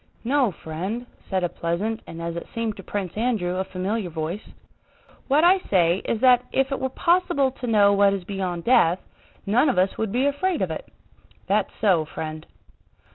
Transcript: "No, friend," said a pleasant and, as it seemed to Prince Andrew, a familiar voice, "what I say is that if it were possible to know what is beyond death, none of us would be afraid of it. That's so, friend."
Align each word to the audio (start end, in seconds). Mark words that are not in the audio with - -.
"No, 0.23 0.49
friend," 0.51 1.05
said 1.29 1.43
a 1.43 1.47
pleasant 1.49 1.99
and, 2.07 2.19
as 2.23 2.35
it 2.35 2.47
seemed 2.55 2.75
to 2.77 2.81
Prince 2.83 3.15
Andrew, 3.15 3.57
a 3.57 3.63
familiar 3.63 4.09
voice, 4.09 4.41
"what 5.27 5.43
I 5.43 5.59
say 5.59 5.99
is 6.05 6.19
that 6.21 6.43
if 6.51 6.71
it 6.71 6.79
were 6.79 6.89
possible 6.89 7.51
to 7.51 7.67
know 7.67 7.93
what 7.93 8.11
is 8.15 8.23
beyond 8.23 8.63
death, 8.63 8.97
none 9.45 9.69
of 9.69 9.77
us 9.77 9.99
would 9.99 10.11
be 10.11 10.25
afraid 10.25 10.63
of 10.63 10.71
it. 10.71 10.89
That's 11.45 11.69
so, 11.79 12.05
friend." 12.05 12.47